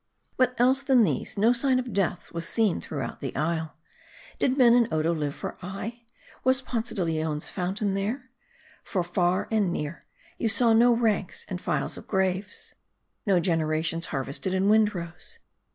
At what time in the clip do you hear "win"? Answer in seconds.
14.69-14.85